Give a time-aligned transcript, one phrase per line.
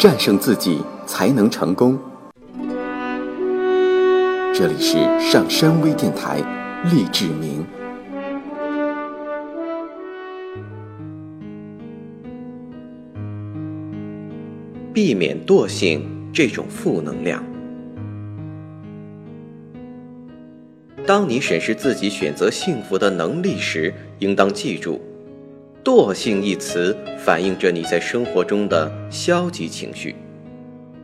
[0.00, 1.98] 战胜自己才能成功。
[4.54, 6.42] 这里是上山微电台，
[6.90, 7.62] 励志明。
[14.94, 17.44] 避免惰性这种负能量。
[21.06, 24.98] 当你审视自己选择幸福的能力时，应当记住
[25.82, 30.14] ，“惰性”一词反映着你在生活中的消极情绪。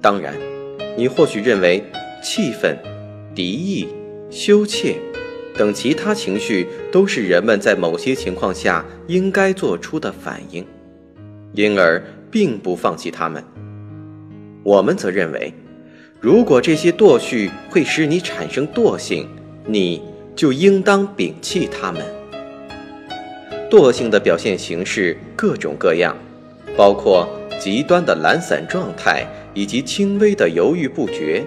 [0.00, 0.34] 当然，
[0.96, 1.82] 你或许认为
[2.22, 2.76] 气愤、
[3.34, 3.88] 敌意、
[4.30, 4.96] 羞怯
[5.56, 10.64] 等其他情绪都是人们在某些情况下应该做出的反应，
[11.52, 13.44] 因而并不放弃它们。
[14.64, 15.52] 我们则认为，
[16.20, 19.28] 如果这些惰绪会使你产生惰性，
[19.66, 20.02] 你
[20.34, 22.02] 就应当摒弃它们。
[23.72, 26.14] 惰性的表现形式各种各样，
[26.76, 27.26] 包括
[27.58, 31.42] 极端的懒散状态以及轻微的犹豫不决。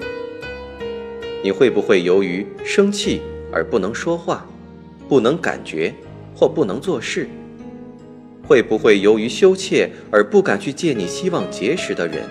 [1.44, 4.44] 你会不会由于生气而不能说话、
[5.08, 5.94] 不能感觉
[6.35, 7.30] 或不能做事？
[8.47, 12.23] 会不会由于羞怯而不敢去见你希望结识的人？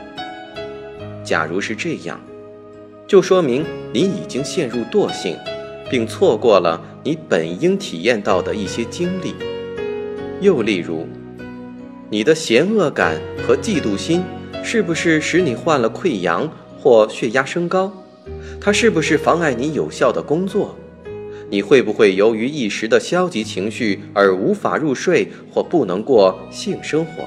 [1.22, 2.20] 假如是这样，
[3.06, 5.36] 就说明你已经陷入惰性。
[5.88, 9.34] 并错过了你本应体验到的一些经历。
[10.45, 11.09] 又例如，
[12.11, 14.23] 你的嫌恶感和嫉妒心
[14.62, 16.47] 是不是使你患了溃疡
[16.78, 17.91] 或血压升高？
[18.61, 20.77] 它是不是妨碍你有效的工作？
[21.48, 27.25] 你会不会由于一时的消极情绪而无法入睡或不能过性生活？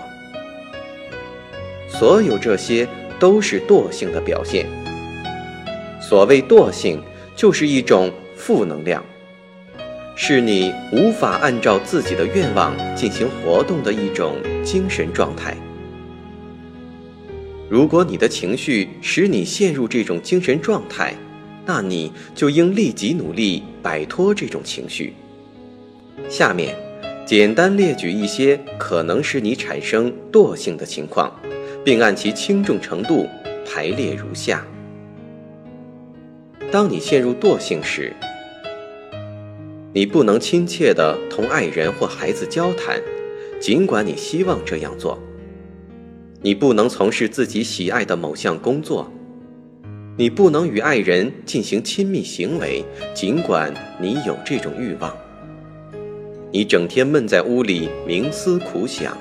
[1.89, 2.87] 所有这些
[3.19, 4.67] 都是惰性的表现。
[5.99, 7.01] 所谓惰性，
[7.35, 8.13] 就是一种。
[8.35, 9.03] 负能量，
[10.19, 15.55] 是你无法按照自己的愿望进行活动的一种精神状态。
[17.69, 21.13] 如果你的情绪使你陷入这种精神状态，
[21.67, 25.13] 那你就应立即努力摆脱这种情绪。
[26.27, 26.75] 下面，
[27.23, 31.31] 简单列举一些可能使你产生惰性的情况，
[31.85, 33.27] 并按其轻重程度
[33.63, 34.65] 排列如下。
[36.71, 38.11] 当你陷入惰性时，
[39.97, 43.01] 你不能亲切地同爱人或孩子交谈，
[43.59, 45.17] 尽管你希望这样做；
[46.39, 49.09] 你不能从事自己喜爱的某项工作；
[50.15, 52.85] 你不能与爱人进行亲密行为，
[53.15, 55.09] 尽管你有这种欲望；
[56.51, 59.13] 你整天闷在屋里冥思苦想；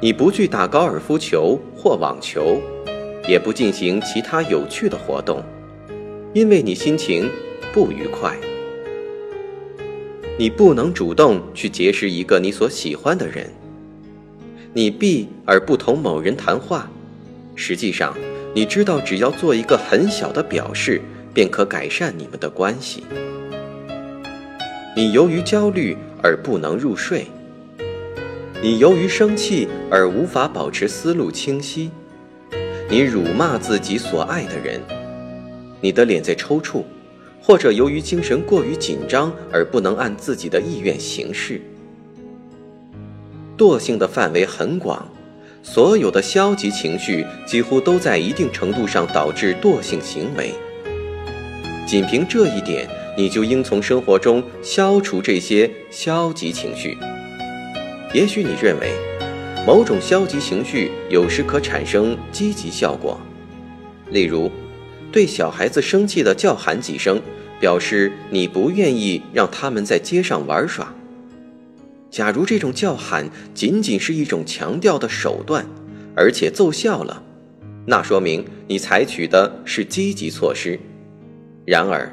[0.00, 2.62] 你不去打高尔夫球或网球，
[3.26, 5.42] 也不进行其他有趣的活动。
[6.32, 7.28] 因为你心情
[7.72, 8.36] 不愉快，
[10.38, 13.50] 你不能主动去结识一个你所喜欢的人。
[14.72, 16.90] 你避而不同某人谈话，
[17.54, 18.16] 实际上
[18.54, 21.00] 你知道，只要做一个很小的表示，
[21.34, 23.04] 便可改善你们的关系。
[24.96, 27.26] 你由于焦虑而不能入睡，
[28.62, 31.90] 你由于生气而无法保持思路清晰，
[32.88, 34.80] 你辱骂自己所爱的人。
[35.80, 36.84] 你的脸在抽搐，
[37.42, 41.60] 或者由于精神过于紧张而不能按自己的意愿行事。
[43.58, 45.06] 惰性的范围很广，
[45.62, 50.54] 所有的消极情绪几乎都在一定程度上导致惰性行为。
[51.84, 52.88] 仅凭这一点，
[53.18, 56.96] 你就应从生活中消除这些消极情绪。
[58.14, 58.92] 也许你认为，
[59.66, 63.20] 某种消极情绪有时可产生积极效果，
[64.10, 64.50] 例如。
[65.12, 67.20] 对小孩子生气的叫喊几声，
[67.60, 70.92] 表示你不愿意让他们在街上玩耍。
[72.10, 75.64] 假如这种叫喊仅仅是一种强调的手段，
[76.16, 77.22] 而且奏效了，
[77.86, 80.78] 那说明你采取的是积极措施。
[81.64, 82.10] 然而，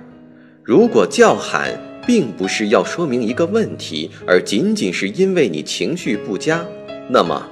[0.63, 6.65] 如果叫喊并不是要说明一个问题，而仅仅是因为你情绪不佳，
[7.09, 7.45] 那么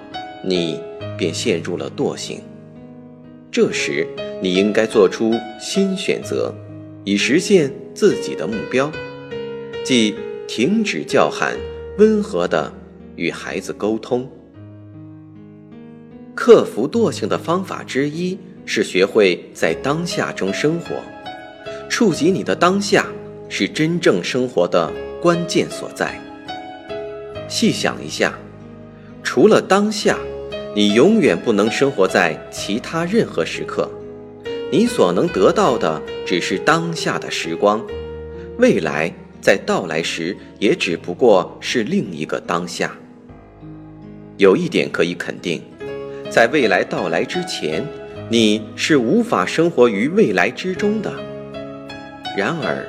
[0.44, 0.80] 你
[1.18, 2.42] 便陷入了惰性。
[3.60, 4.08] 这时，
[4.40, 6.54] 你应该做出新选择，
[7.04, 8.92] 以实现自己的目标，
[9.84, 10.14] 即
[10.48, 11.58] 停止叫喊，
[11.98, 12.72] 温和的
[13.16, 14.30] 与孩子沟通。
[16.36, 20.96] 克服惰性的方法之一是学会在当下中生活。
[21.90, 23.08] 触及你的当下，
[23.50, 26.22] 是真正生活的关键所在。
[27.48, 28.38] 细想一下，
[29.24, 30.16] 除了当下，
[30.78, 33.90] 你永远不能生活在其他任何时刻。
[34.72, 37.84] 你所能得到的只是当下的时光，
[38.60, 42.96] 未来在到来时也只不过是另一个当下。
[44.38, 45.64] 有一点可以肯定，
[46.30, 47.84] 在未来到来之前，
[48.30, 51.12] 你是无法生活于未来之中的。
[52.38, 52.86] 然而，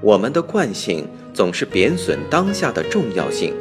[0.00, 3.52] 我们的惯性总是贬损当下的重要性。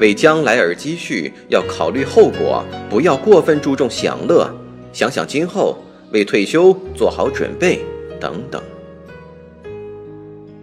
[0.00, 4.50] 为将来而积蓄，要考虑后果，不要过分注重享乐，
[4.92, 5.78] 想想今后，
[6.10, 7.80] 为退休做好准备，
[8.18, 8.60] 等等。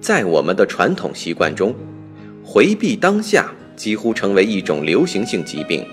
[0.02, 1.74] 在我们的传统习惯中，
[2.44, 5.86] 回避当下几乎成为一种流行性疾病。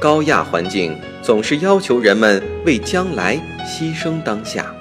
[0.00, 3.36] 高压环境总是要求人们为将来
[3.66, 4.74] 牺牲当下。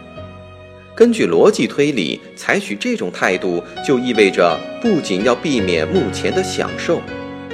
[0.96, 7.02] 根据逻辑推理，采取这种态度就意味着不仅要避免目前的享受。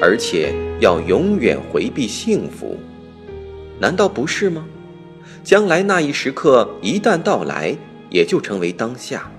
[0.06, 2.76] 而且要永远回避幸福，
[3.80, 4.66] 难道不是吗？
[5.46, 7.74] 将来那一时刻一旦到来，
[8.10, 9.32] 也就成为当下，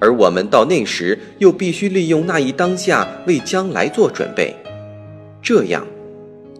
[0.00, 4.56] 而我们到那时又必须利用那一当下为将来做准备。
[5.40, 5.86] 这样，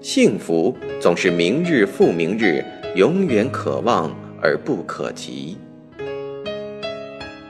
[0.01, 5.57] 幸福总是明日复明日，永远可望而不可及。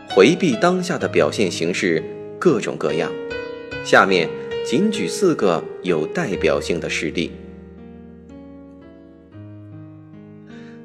[0.08, 2.02] 回避当下的表现形式
[2.38, 3.12] 各种各样，
[3.84, 4.26] 下面。
[4.64, 7.32] 仅举四个有代表性的事例。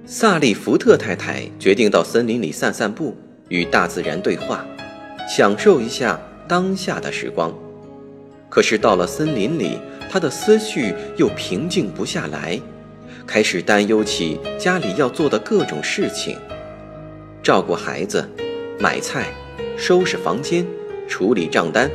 [0.06, 3.16] 萨利福特太太决定到森林里散散步，
[3.50, 4.66] 与大自然对话，
[5.30, 7.54] 享受一下当下的时光。
[8.50, 9.78] 可是到了森林里，
[10.10, 12.60] 她的思绪又平静不下来，
[13.28, 16.36] 开始担忧起家里要做的各种事情：
[17.44, 18.28] 照顾孩子、
[18.80, 19.28] 买菜、
[19.78, 20.66] 收拾房间、
[21.08, 21.92] 处理账单。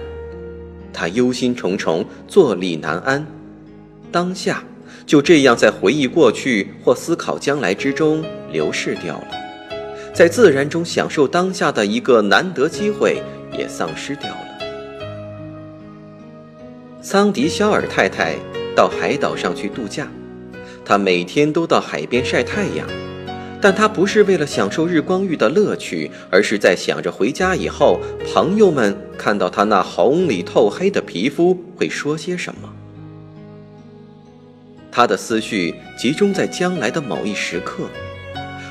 [0.92, 3.26] 他忧心忡忡，坐立难安，
[4.10, 4.62] 当下
[5.06, 9.28] 就这样在回忆过去或思考将来之中流逝掉了，
[10.12, 13.22] 在自然中享受当下的一个难得机会
[13.56, 14.48] 也丧失掉了。
[17.00, 18.36] 桑迪肖尔太太
[18.76, 20.06] 到海岛上去度假，
[20.84, 22.86] 她每天都到海边晒太阳。
[23.62, 32.68] 但他不是为了享受日光浴的乐趣，而是在想着回家以后，朋友们看到他那红里透黑的皮肤会说些什么。
[34.90, 37.84] 他的思绪集中在将来的某一时刻，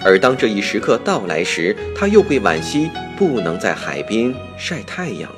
[0.03, 5.37] 而当这一时刻到来时，他又会惋惜不能在海边晒太阳了。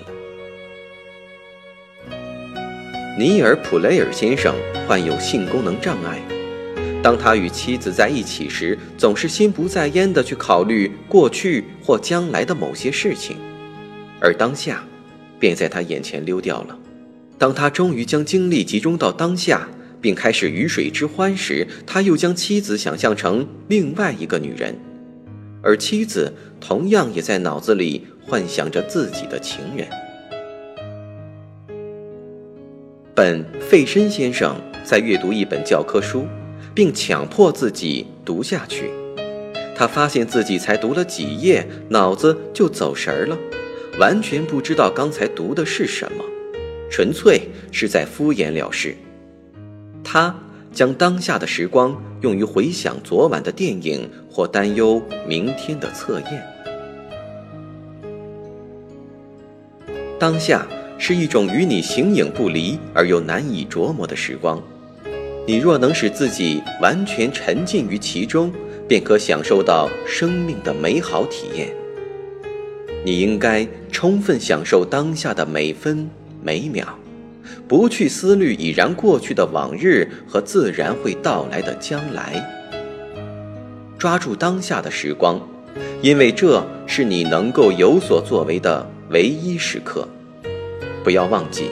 [3.20, 4.56] 尼尔·普雷尔先生
[4.88, 6.20] 患有性功能障碍。
[7.04, 13.36] 当他与妻子在一起时，总是心不在焉地去考虑过去或将来的某些事情，
[14.22, 14.82] 而当下
[15.38, 16.80] 便在他眼前溜掉了。
[17.38, 19.68] 当他终于将精力集中到当下，
[20.00, 24.74] 并开始鱼水之欢时，他又将妻子想象成另外一个女人，
[25.62, 29.86] 而妻子同样也在脑子里幻想着自己的情人。
[33.14, 34.56] 本费申先生
[34.86, 36.26] 在阅读一本教科书。
[36.74, 38.90] 并强迫自己读下去，
[39.76, 43.38] 他发现自己才读了几页，脑子就走神儿了，
[44.00, 46.24] 完全不知道刚才读的是什么，
[46.90, 48.96] 纯粹是在敷衍了事。
[50.04, 50.36] 他
[50.72, 56.44] 将当下的时光用于回想昨晚的电影或担忧明天的测验。
[60.20, 60.66] 当下
[60.98, 64.62] 是一种与你形影不离而又难以琢磨的时光。
[65.46, 68.52] 你若能使自己完全沉浸于其中，
[68.88, 71.70] 便可享受到生命的美好体验。
[73.04, 76.10] 你应该充分享受当下的每分
[76.42, 76.88] 每秒，
[77.68, 82.42] 不去思虑已然过去的往日和自然会到来的将来。
[83.98, 85.42] 抓住当下的时光，
[86.02, 90.08] 因为这是你能够有所作为的唯一时刻。
[91.04, 91.70] 不要忘记，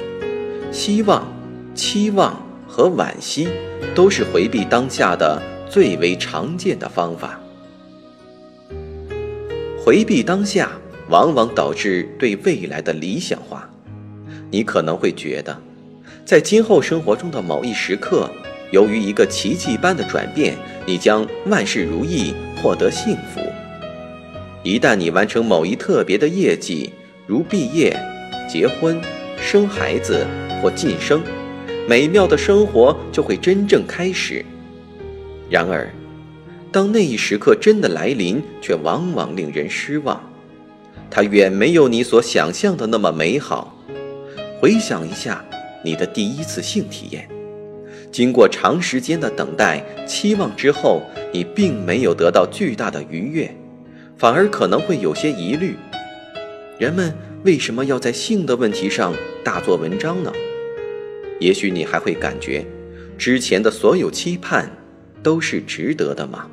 [0.73, 1.25] 希望、
[1.73, 2.50] 期望。
[2.71, 3.49] 和惋惜，
[3.93, 7.37] 都是回避当下的最为常见的方法。
[9.83, 10.71] 回避当下，
[11.09, 13.69] 往往导致对未来的理想化。
[14.49, 15.61] 你可能会觉得，
[16.23, 18.29] 在今后生活中的某一时刻，
[18.71, 23.41] 由于一个奇迹般的转变，你将万事如意，获得幸福。
[24.63, 26.93] 一旦你完成某一特别的业绩，
[27.27, 27.99] 如毕业、
[28.49, 29.01] 结婚、
[29.37, 30.25] 生孩子
[30.61, 31.21] 或晋升。
[31.91, 34.45] 美妙的生活就会真正开始。
[35.49, 35.91] 然而，
[36.71, 40.23] 当那一时刻真的来临，却往往令人失望。
[41.09, 43.75] 它远没有你所想象的那么美好。
[44.61, 45.43] 回想一下
[45.83, 47.27] 你的第一次性体验，
[48.09, 51.01] 经过长时间的等待、期望之后，
[51.33, 53.53] 你并没有得到巨大的愉悦，
[54.17, 55.75] 反而可能会有些疑虑：
[56.79, 60.31] 人们为什么要在性的问题上大做文章呢？
[61.41, 62.63] 也许你还会感觉，
[63.17, 64.71] 之前的所有期盼
[65.23, 66.45] 都是值得的吗？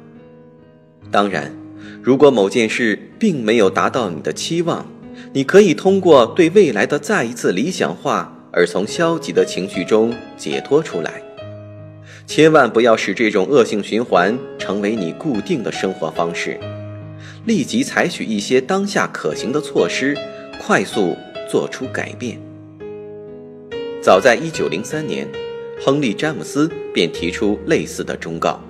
[1.11, 1.54] 当然，
[2.02, 4.90] 如果某件事并没有达到你的期望，
[5.35, 11.23] 你可以通过对未来的再一次理想化而从消极的情绪中解脱出来。
[12.26, 16.59] 千万不要使这种恶性循环成为你固定的生活方式，
[17.45, 20.16] 立即采取一些当下可行的措施，
[20.59, 21.14] 快速
[21.50, 22.38] 做出改变。
[24.00, 25.28] 早在1903年，
[25.85, 28.62] 亨利·詹姆斯便提出类似的忠告：“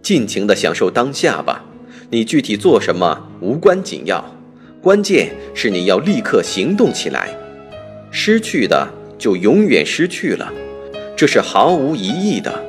[0.00, 1.64] 尽情地享受当下吧，
[2.08, 4.24] 你具体做什么无关紧要，
[4.80, 7.28] 关键是你要立刻行动起来。
[8.10, 8.88] 失去的
[9.18, 10.52] 就永远失去了。”
[11.16, 12.64] 这是毫无疑义的。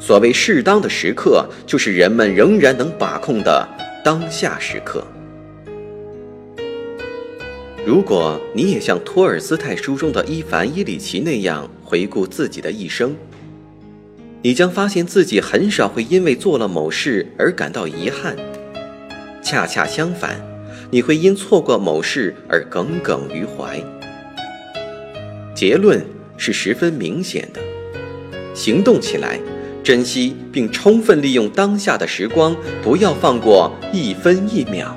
[0.00, 3.66] 所谓适当的时刻，就是人们仍然能把控的
[4.04, 5.06] 当下时刻。
[7.86, 13.14] 如果你也像托尔斯泰书中的伊凡·伊里奇那样回顾自己的一生，
[14.42, 18.36] 你将发现自己很少会因为做了某事而感到遗憾。
[19.42, 20.40] 恰恰相反，
[20.90, 23.82] 你会因错过某事而耿耿于怀。
[25.54, 26.04] 结论。
[26.42, 27.60] 是十分明显的，
[28.54, 29.38] 行动起来，
[29.84, 34.96] 珍惜并充分利用当下的时光，不要放过一分一秒。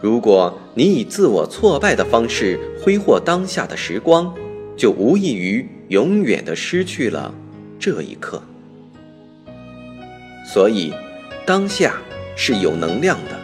[0.00, 4.32] 如果你以自我挫败的方式挥霍当下的时光，
[4.76, 7.34] 就无异于永远的失去了
[7.78, 8.42] 这一刻。
[10.52, 10.92] 所以，
[11.44, 11.96] 当下
[12.36, 13.38] 是有能量的，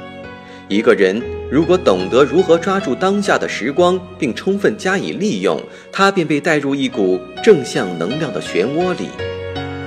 [0.69, 1.23] 一个人。
[1.51, 5.59] 如果懂得如何抓住当下的时光，并充分加以利用，
[5.91, 9.09] 他便被带入一股正向能量的漩涡里，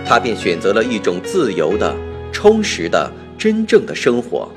[0.03, 1.95] 他便选择了一种自由的、
[2.31, 4.51] 充实的、真正的生活。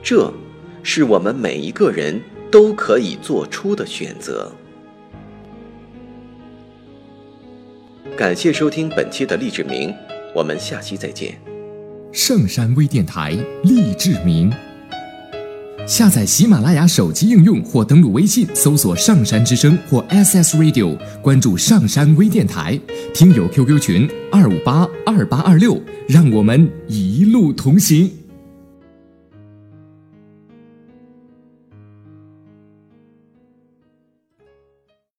[0.00, 0.32] 这，
[0.82, 2.20] 是我们每一个人
[2.50, 4.52] 都可以做出的选择。
[8.16, 9.94] 感谢收听本期的励志明，
[10.34, 11.38] 我们下期再见。
[12.12, 13.30] 圣山微电台
[13.64, 14.52] 励志明。
[15.84, 22.78] 下载喜马拉雅手机应用或登录微信搜索“上山之声”或 SS Radio，关注上山微电台，
[23.12, 28.21] 听友 QQ 群二五八二八二六，让我们一路同行。